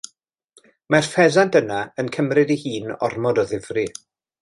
[0.95, 3.89] Mae'r ffesant yna yn cymryd ei hun ormod o ddifri.